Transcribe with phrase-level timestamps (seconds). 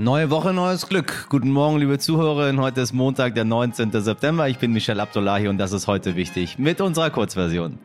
[0.00, 1.26] Neue Woche, neues Glück.
[1.28, 2.58] Guten Morgen, liebe Zuhörerinnen.
[2.58, 3.92] Heute ist Montag, der 19.
[3.92, 4.48] September.
[4.48, 7.78] Ich bin Michel Abdullahi und das ist heute wichtig mit unserer Kurzversion.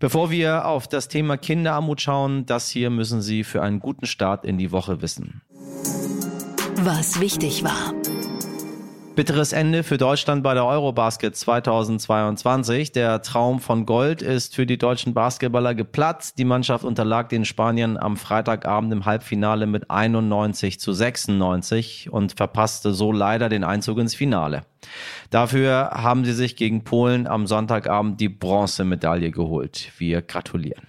[0.00, 4.44] Bevor wir auf das Thema Kinderarmut schauen, das hier müssen Sie für einen guten Start
[4.44, 5.42] in die Woche wissen.
[6.82, 7.94] Was wichtig war.
[9.18, 12.92] Bitteres Ende für Deutschland bei der Eurobasket 2022.
[12.92, 16.38] Der Traum von Gold ist für die deutschen Basketballer geplatzt.
[16.38, 22.94] Die Mannschaft unterlag den Spaniern am Freitagabend im Halbfinale mit 91 zu 96 und verpasste
[22.94, 24.62] so leider den Einzug ins Finale.
[25.30, 29.90] Dafür haben sie sich gegen Polen am Sonntagabend die Bronzemedaille geholt.
[29.98, 30.86] Wir gratulieren.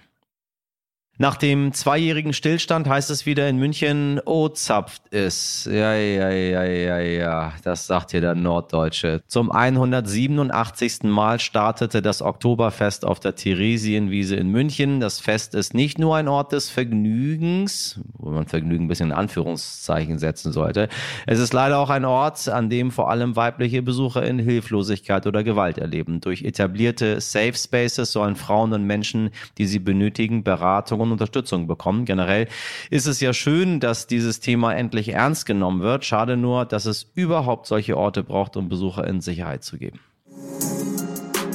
[1.20, 5.68] Nach dem zweijährigen Stillstand heißt es wieder in München, oh, zapft es.
[5.70, 9.20] Ja, ja, ja, ja, ja, das sagt hier der Norddeutsche.
[9.26, 11.02] Zum 187.
[11.02, 15.00] Mal startete das Oktoberfest auf der Theresienwiese in München.
[15.00, 19.16] Das Fest ist nicht nur ein Ort des Vergnügens, wo man Vergnügen ein bisschen in
[19.16, 20.88] Anführungszeichen setzen sollte.
[21.26, 25.44] Es ist leider auch ein Ort, an dem vor allem weibliche Besucher in Hilflosigkeit oder
[25.44, 26.22] Gewalt erleben.
[26.22, 32.04] Durch etablierte Safe Spaces sollen Frauen und Menschen, die sie benötigen, Beratungen und Unterstützung bekommen.
[32.04, 32.48] Generell
[32.90, 36.04] ist es ja schön, dass dieses Thema endlich ernst genommen wird.
[36.04, 40.00] Schade nur, dass es überhaupt solche Orte braucht, um Besucher in Sicherheit zu geben.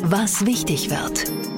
[0.04, 1.55] Was wichtig wird.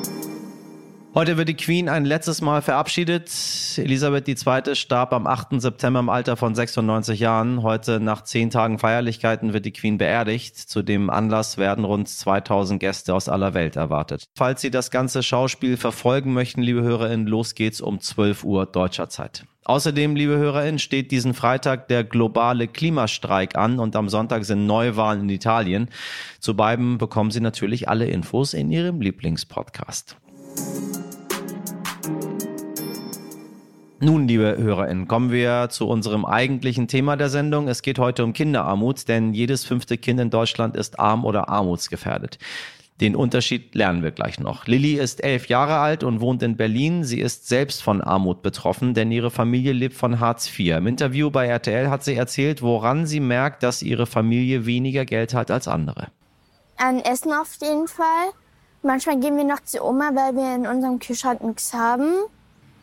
[1.17, 3.31] Heute wird die Queen ein letztes Mal verabschiedet.
[3.77, 4.75] Elisabeth II.
[4.75, 5.59] starb am 8.
[5.59, 7.63] September im Alter von 96 Jahren.
[7.63, 10.55] Heute nach zehn Tagen Feierlichkeiten wird die Queen beerdigt.
[10.55, 14.29] Zu dem Anlass werden rund 2000 Gäste aus aller Welt erwartet.
[14.35, 19.09] Falls Sie das ganze Schauspiel verfolgen möchten, liebe HörerInnen, los geht's um 12 Uhr deutscher
[19.09, 19.43] Zeit.
[19.63, 25.21] Außerdem, liebe HörerInnen, steht diesen Freitag der globale Klimastreik an und am Sonntag sind Neuwahlen
[25.21, 25.89] in Italien.
[26.39, 30.15] Zu beiden bekommen Sie natürlich alle Infos in Ihrem Lieblingspodcast.
[33.99, 37.67] Nun, liebe HörerInnen, kommen wir zu unserem eigentlichen Thema der Sendung.
[37.67, 42.37] Es geht heute um Kinderarmut, denn jedes fünfte Kind in Deutschland ist arm oder armutsgefährdet.
[43.01, 44.67] Den Unterschied lernen wir gleich noch.
[44.67, 47.05] Lilly ist elf Jahre alt und wohnt in Berlin.
[47.05, 50.77] Sie ist selbst von Armut betroffen, denn ihre Familie lebt von Hartz IV.
[50.77, 55.33] Im Interview bei RTL hat sie erzählt, woran sie merkt, dass ihre Familie weniger Geld
[55.33, 56.09] hat als andere.
[56.77, 58.29] An Essen auf jeden Fall.
[58.83, 62.13] Manchmal gehen wir noch zu Oma, weil wir in unserem Kühlschrank nichts haben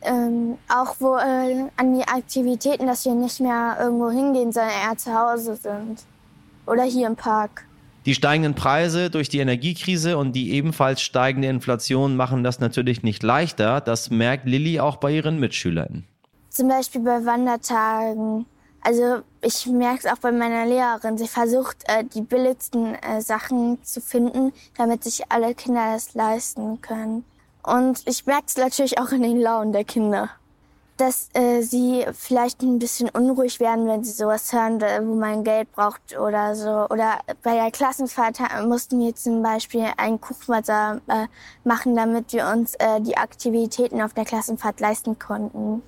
[0.05, 4.97] ähm, auch wo, äh, an die Aktivitäten, dass wir nicht mehr irgendwo hingehen, sondern eher
[4.97, 6.05] zu Hause sind.
[6.67, 7.65] Oder hier im Park.
[8.07, 13.23] Die steigenden Preise durch die Energiekrise und die ebenfalls steigende Inflation machen das natürlich nicht
[13.23, 13.81] leichter.
[13.81, 16.05] Das merkt Lilly auch bei ihren Mitschülern.
[16.51, 18.45] Zum Beispiel bei Wandertagen.
[18.83, 21.17] Also ich merke es auch bei meiner Lehrerin.
[21.17, 26.83] Sie versucht, äh, die billigsten äh, Sachen zu finden, damit sich alle Kinder das leisten
[26.83, 27.25] können.
[27.65, 30.31] Und ich merke es natürlich auch in den Launen der Kinder.
[30.97, 35.73] Dass äh, sie vielleicht ein bisschen unruhig werden, wenn sie sowas hören, wo man Geld
[35.73, 36.87] braucht oder so.
[36.89, 41.27] Oder bei der Klassenfahrt mussten wir zum Beispiel einen Kuchwasser äh,
[41.65, 45.83] machen, damit wir uns äh, die Aktivitäten auf der Klassenfahrt leisten konnten.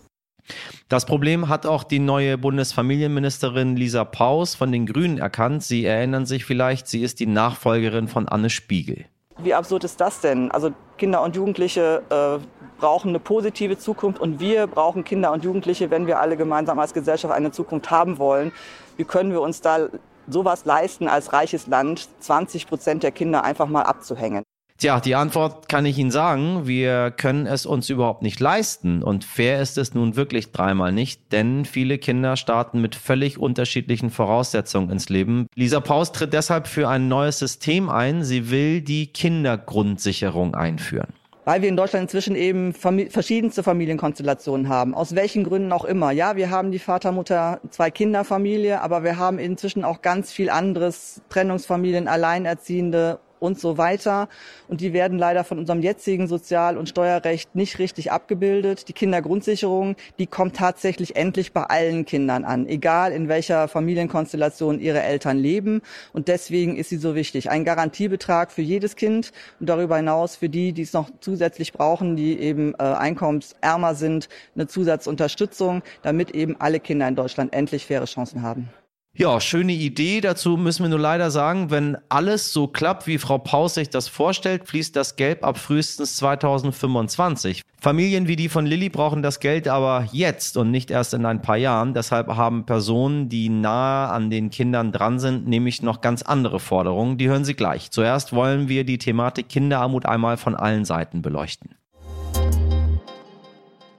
[0.88, 5.62] Das Problem hat auch die neue Bundesfamilienministerin Lisa Paus von den Grünen erkannt.
[5.62, 9.06] Sie erinnern sich vielleicht, sie ist die Nachfolgerin von Anne Spiegel.
[9.38, 10.50] Wie absurd ist das denn?
[10.50, 12.38] Also Kinder und Jugendliche äh,
[12.78, 16.94] brauchen eine positive Zukunft und wir brauchen Kinder und Jugendliche, wenn wir alle gemeinsam als
[16.94, 18.52] Gesellschaft eine Zukunft haben wollen.
[18.96, 19.88] Wie können wir uns da
[20.26, 24.45] sowas leisten als reiches Land, 20 Prozent der Kinder einfach mal abzuhängen?
[24.78, 26.66] Tja, die Antwort kann ich Ihnen sagen.
[26.66, 29.02] Wir können es uns überhaupt nicht leisten.
[29.02, 34.10] Und fair ist es nun wirklich dreimal nicht, denn viele Kinder starten mit völlig unterschiedlichen
[34.10, 35.46] Voraussetzungen ins Leben.
[35.54, 38.22] Lisa Paus tritt deshalb für ein neues System ein.
[38.22, 41.08] Sie will die Kindergrundsicherung einführen
[41.46, 46.10] weil wir in Deutschland inzwischen eben Famili verschiedenste Familienkonstellationen haben, aus welchen Gründen auch immer.
[46.10, 50.50] Ja, wir haben die Vater, Mutter, zwei Kinderfamilie, aber wir haben inzwischen auch ganz viel
[50.50, 54.28] anderes, Trennungsfamilien, Alleinerziehende und so weiter.
[54.68, 58.88] Und die werden leider von unserem jetzigen Sozial- und Steuerrecht nicht richtig abgebildet.
[58.88, 65.02] Die Kindergrundsicherung, die kommt tatsächlich endlich bei allen Kindern an, egal in welcher Familienkonstellation ihre
[65.02, 65.82] Eltern leben.
[66.12, 67.50] Und deswegen ist sie so wichtig.
[67.50, 72.16] Ein Garantiebetrag für jedes Kind und darüber hinaus für die, die es noch zusätzlich brauchen,
[72.16, 78.06] die eben äh, einkommensärmer sind, eine Zusatzunterstützung, damit eben alle Kinder in Deutschland endlich faire
[78.06, 78.68] Chancen haben.
[79.18, 80.20] Ja, schöne Idee.
[80.20, 84.08] Dazu müssen wir nur leider sagen, wenn alles so klappt, wie Frau Paus sich das
[84.08, 87.62] vorstellt, fließt das Geld ab frühestens 2025.
[87.80, 91.40] Familien wie die von Lilly brauchen das Geld aber jetzt und nicht erst in ein
[91.40, 91.94] paar Jahren.
[91.94, 97.16] Deshalb haben Personen, die nahe an den Kindern dran sind, nämlich noch ganz andere Forderungen.
[97.16, 97.90] Die hören Sie gleich.
[97.90, 101.70] Zuerst wollen wir die Thematik Kinderarmut einmal von allen Seiten beleuchten.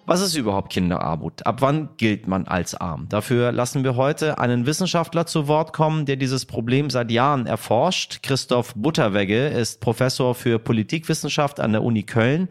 [0.10, 1.46] Was ist überhaupt Kinderarmut?
[1.46, 3.10] Ab wann gilt man als arm?
[3.10, 8.24] Dafür lassen wir heute einen Wissenschaftler zu Wort kommen, der dieses Problem seit Jahren erforscht.
[8.24, 12.48] Christoph Butterwegge ist Professor für Politikwissenschaft an der Uni Köln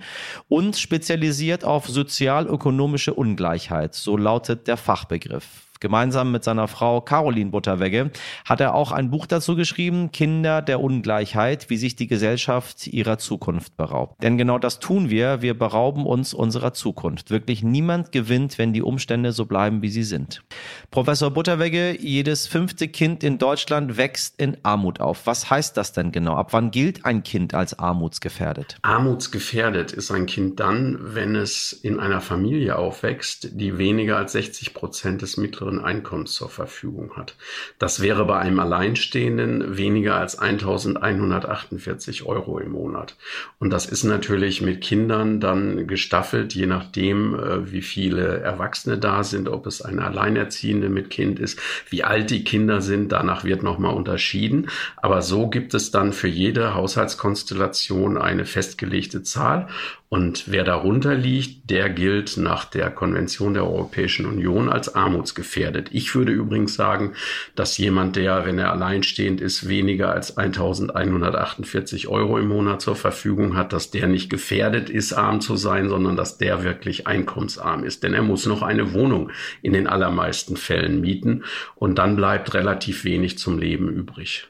[0.49, 3.95] und spezialisiert auf sozialökonomische Ungleichheit.
[3.95, 5.66] So lautet der Fachbegriff.
[5.81, 8.11] Gemeinsam mit seiner Frau Caroline Butterwegge
[8.45, 13.19] hat er auch ein Buch dazu geschrieben, Kinder der Ungleichheit, wie sich die Gesellschaft ihrer
[13.19, 14.23] Zukunft beraubt.
[14.23, 17.31] Denn genau das tun wir, wir berauben uns unserer Zukunft.
[17.31, 20.43] Wirklich niemand gewinnt, wenn die Umstände so bleiben, wie sie sind.
[20.91, 25.27] Professor Butterwegge, jedes fünfte Kind in Deutschland wächst in Armut auf.
[25.27, 26.35] Was heißt das denn genau?
[26.35, 28.79] Ab wann gilt ein Kind als armutsgefährdet?
[28.83, 34.75] Armutsgefährdet ist ein Kind dann, wenn es in einer Familie aufwächst, die weniger als 60
[34.75, 37.37] Prozent des mittleren mittleren Einkommens zur Verfügung hat.
[37.79, 43.17] Das wäre bei einem Alleinstehenden weniger als 1148 Euro im Monat.
[43.59, 49.25] Und das ist natürlich mit Kindern dann gestaffelt, je nachdem, äh, wie viele Erwachsene da
[49.25, 51.59] sind, ob es eine Alleinerziehende mit Kind ist,
[51.91, 53.13] wie alt die Kinder sind.
[53.13, 54.69] Danach wird nochmal unterschieden.
[54.97, 59.69] Aber so gibt es dann für jede Haushaltskonstellation eine festgelegte Zahl.
[60.09, 65.89] Und wer darunter liegt, der gilt nach der Konvention der Europäischen Union als armutsgefährdet.
[65.91, 67.15] Ich würde übrigens sagen,
[67.57, 73.57] dass jemand, der, wenn er alleinstehend ist, weniger als 1148 Euro im Monat zur Verfügung
[73.57, 78.05] hat, dass der nicht gefährdet ist, arm zu sein, sondern dass der wirklich einkommensarm ist.
[78.05, 81.43] Denn er muss noch eine Wohnung in den allermeisten Fällen mieten
[81.75, 84.47] und dann bleibt relativ wenig zum Leben übrig.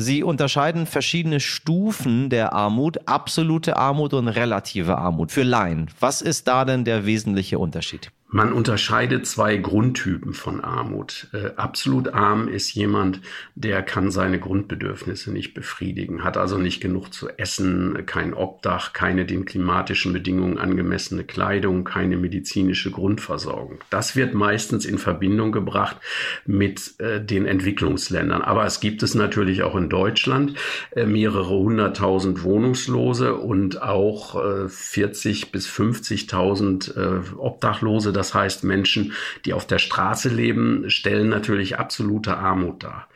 [0.00, 5.90] Sie unterscheiden verschiedene Stufen der Armut, absolute Armut und relative Armut für Laien.
[5.98, 8.12] Was ist da denn der wesentliche Unterschied?
[8.30, 11.28] Man unterscheidet zwei Grundtypen von Armut.
[11.32, 13.22] Äh, absolut arm ist jemand,
[13.54, 19.24] der kann seine Grundbedürfnisse nicht befriedigen, hat also nicht genug zu essen, kein Obdach, keine
[19.24, 23.78] den klimatischen Bedingungen angemessene Kleidung, keine medizinische Grundversorgung.
[23.88, 25.96] Das wird meistens in Verbindung gebracht
[26.44, 28.42] mit äh, den Entwicklungsländern.
[28.42, 30.52] Aber es gibt es natürlich auch in Deutschland
[30.94, 39.12] äh, mehrere hunderttausend Wohnungslose und auch 40 äh, bis 50.000 äh, Obdachlose das heißt, Menschen,
[39.44, 43.08] die auf der Straße leben, stellen natürlich absolute Armut dar.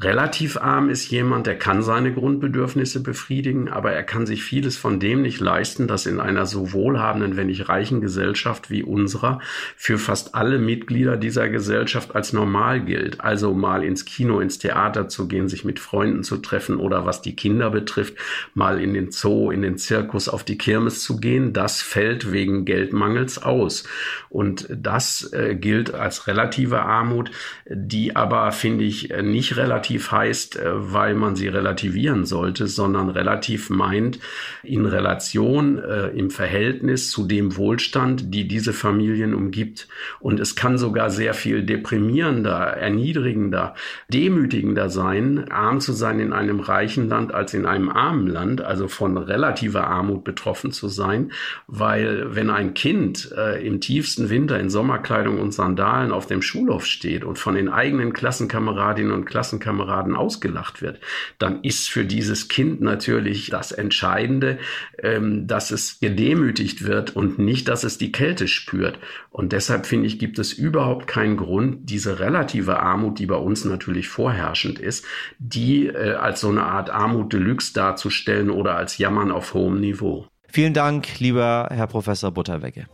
[0.00, 4.98] Relativ arm ist jemand, der kann seine Grundbedürfnisse befriedigen, aber er kann sich vieles von
[4.98, 9.38] dem nicht leisten, das in einer so wohlhabenden, wenn nicht reichen Gesellschaft wie unserer
[9.76, 13.20] für fast alle Mitglieder dieser Gesellschaft als normal gilt.
[13.20, 17.22] Also mal ins Kino, ins Theater zu gehen, sich mit Freunden zu treffen oder was
[17.22, 18.14] die Kinder betrifft,
[18.54, 22.64] mal in den Zoo, in den Zirkus, auf die Kirmes zu gehen, das fällt wegen
[22.64, 23.84] Geldmangels aus.
[24.28, 27.30] Und das äh, gilt als relative Armut,
[27.66, 33.70] die aber, finde ich, nicht relativ heißt, äh, weil man sie relativieren sollte, sondern relativ
[33.70, 34.18] meint
[34.62, 39.88] in Relation, äh, im Verhältnis zu dem Wohlstand, die diese Familien umgibt.
[40.20, 43.74] Und es kann sogar sehr viel deprimierender, erniedrigender,
[44.12, 48.88] demütigender sein, arm zu sein in einem reichen Land als in einem armen Land, also
[48.88, 51.32] von relativer Armut betroffen zu sein,
[51.66, 56.86] weil wenn ein Kind äh, im tiefsten Winter in Sommerkleidung und Sandalen auf dem Schulhof
[56.86, 60.98] steht und von den eigenen Klassenkameradinnen und Klassenkameraden ausgelacht wird,
[61.38, 64.58] dann ist für dieses Kind natürlich das Entscheidende,
[65.00, 68.98] ähm, dass es gedemütigt wird und nicht, dass es die Kälte spürt.
[69.30, 73.64] Und deshalb finde ich, gibt es überhaupt keinen Grund, diese relative Armut, die bei uns
[73.64, 75.06] natürlich vorherrschend ist,
[75.38, 80.26] die äh, als so eine Art Armut Deluxe darzustellen oder als Jammern auf hohem Niveau.
[80.48, 82.86] Vielen Dank, lieber Herr Professor Butterwegge.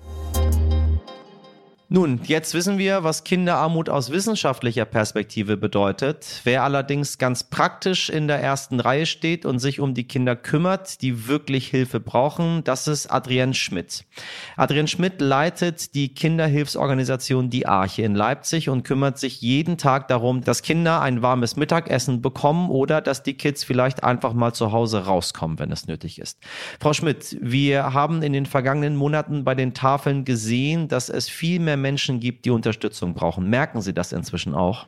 [1.93, 6.41] Nun, jetzt wissen wir, was Kinderarmut aus wissenschaftlicher Perspektive bedeutet.
[6.45, 11.03] Wer allerdings ganz praktisch in der ersten Reihe steht und sich um die Kinder kümmert,
[11.03, 14.05] die wirklich Hilfe brauchen, das ist Adrienne Schmidt.
[14.57, 20.45] Adrienne Schmidt leitet die Kinderhilfsorganisation Die Arche in Leipzig und kümmert sich jeden Tag darum,
[20.45, 25.07] dass Kinder ein warmes Mittagessen bekommen oder dass die Kids vielleicht einfach mal zu Hause
[25.07, 26.39] rauskommen, wenn es nötig ist.
[26.79, 31.59] Frau Schmidt, wir haben in den vergangenen Monaten bei den Tafeln gesehen, dass es viel
[31.59, 33.49] mehr Menschen gibt, die Unterstützung brauchen.
[33.51, 34.87] Merken Sie das inzwischen auch?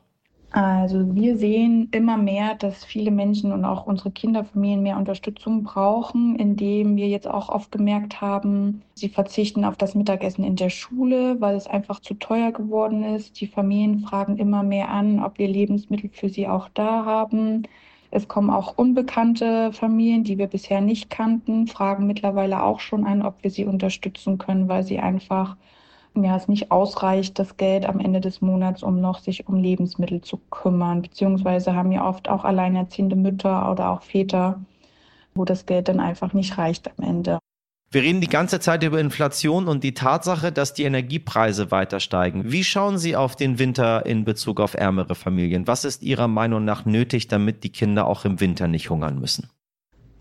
[0.52, 6.36] Also wir sehen immer mehr, dass viele Menschen und auch unsere Kinderfamilien mehr Unterstützung brauchen,
[6.36, 11.40] indem wir jetzt auch oft gemerkt haben, sie verzichten auf das Mittagessen in der Schule,
[11.40, 13.40] weil es einfach zu teuer geworden ist.
[13.40, 17.62] Die Familien fragen immer mehr an, ob wir Lebensmittel für sie auch da haben.
[18.10, 23.22] Es kommen auch unbekannte Familien, die wir bisher nicht kannten, fragen mittlerweile auch schon an,
[23.22, 25.56] ob wir sie unterstützen können, weil sie einfach
[26.14, 30.20] ja, es nicht ausreicht, das Geld am Ende des Monats, um noch sich um Lebensmittel
[30.20, 31.02] zu kümmern.
[31.02, 34.60] Beziehungsweise haben ja oft auch alleinerziehende Mütter oder auch Väter,
[35.34, 37.38] wo das Geld dann einfach nicht reicht am Ende.
[37.90, 42.50] Wir reden die ganze Zeit über Inflation und die Tatsache, dass die Energiepreise weiter steigen.
[42.50, 45.66] Wie schauen Sie auf den Winter in Bezug auf ärmere Familien?
[45.66, 49.50] Was ist Ihrer Meinung nach nötig, damit die Kinder auch im Winter nicht hungern müssen?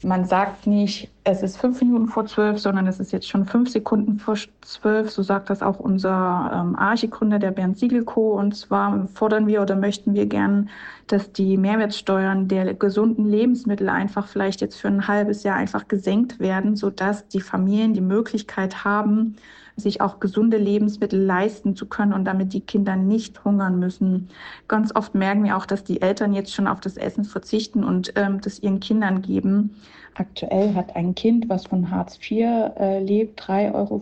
[0.04, 3.70] Man sagt nicht, es ist fünf Minuten vor zwölf, sondern es ist jetzt schon fünf
[3.70, 5.12] Sekunden vor zwölf.
[5.12, 8.40] So sagt das auch unser ähm, Archigründer, der Bernd Siegelko.
[8.40, 10.70] Und zwar fordern wir oder möchten wir gern,
[11.06, 16.40] dass die Mehrwertsteuern der gesunden Lebensmittel einfach vielleicht jetzt für ein halbes Jahr einfach gesenkt
[16.40, 19.36] werden, sodass die Familien die Möglichkeit haben,
[19.76, 24.30] sich auch gesunde Lebensmittel leisten zu können und damit die Kinder nicht hungern müssen.
[24.68, 28.14] Ganz oft merken wir auch, dass die Eltern jetzt schon auf das Essen verzichten und
[28.16, 29.76] ähm, das ihren Kindern geben.
[30.16, 32.42] Aktuell hat ein Kind, was von Hartz IV
[32.78, 34.02] äh, lebt, 3,50 Euro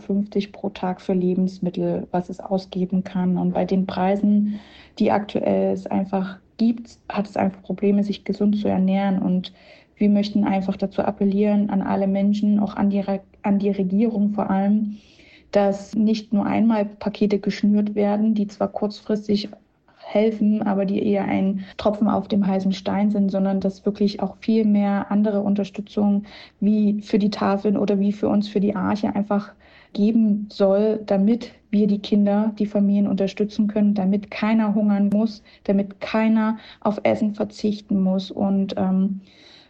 [0.52, 3.38] pro Tag für Lebensmittel, was es ausgeben kann.
[3.38, 4.60] Und bei den Preisen,
[4.98, 9.20] die aktuell es einfach gibt, hat es einfach Probleme, sich gesund zu ernähren.
[9.22, 9.54] Und
[9.98, 13.04] wir möchten einfach dazu appellieren an alle Menschen, auch an die,
[13.44, 14.98] an die Regierung vor allem,
[15.52, 19.50] dass nicht nur einmal Pakete geschnürt werden, die zwar kurzfristig
[20.10, 24.38] helfen, aber die eher ein Tropfen auf dem heißen Stein sind, sondern dass wirklich auch
[24.40, 26.24] viel mehr andere Unterstützung
[26.60, 29.54] wie für die Tafeln oder wie für uns für die Arche einfach
[29.94, 36.02] geben soll, damit wir die Kinder, die Familien unterstützen können, damit keiner hungern muss, damit
[36.02, 38.32] keiner auf Essen verzichten muss.
[38.32, 39.22] Und ähm,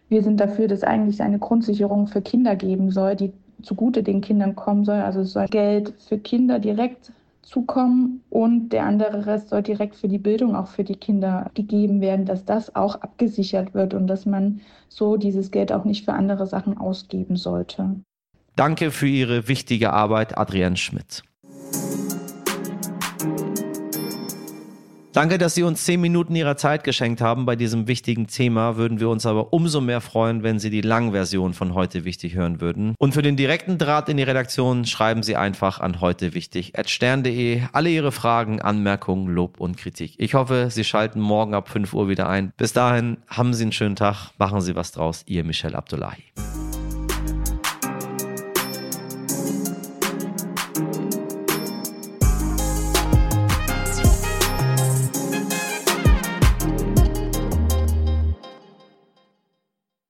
[0.08, 4.56] wir sind dafür, dass eigentlich eine Grundsicherung für Kinder geben soll, die zugute den Kindern
[4.56, 5.02] kommen soll.
[5.02, 7.12] Also es soll Geld für Kinder direkt
[7.50, 12.00] zukommen und der andere Rest soll direkt für die Bildung auch für die Kinder gegeben
[12.00, 16.14] werden, dass das auch abgesichert wird und dass man so dieses Geld auch nicht für
[16.14, 17.96] andere Sachen ausgeben sollte.
[18.56, 21.24] Danke für Ihre wichtige Arbeit, Adrienne Schmidt.
[25.12, 28.78] Danke, dass Sie uns zehn Minuten Ihrer Zeit geschenkt haben bei diesem wichtigen Thema.
[28.78, 32.62] Würden wir uns aber umso mehr freuen, wenn Sie die Langversion von heute wichtig hören
[32.62, 32.94] würden.
[33.00, 37.90] Und für den direkten Draht in die Redaktion schreiben Sie einfach an heute stern.de alle
[37.90, 40.14] Ihre Fragen, Anmerkungen, Lob und Kritik.
[40.18, 42.54] Ich hoffe, Sie schalten morgen ab 5 Uhr wieder ein.
[42.58, 45.24] Bis dahin haben Sie einen schönen Tag, machen Sie was draus.
[45.26, 46.24] Ihr Michel Abdullahi.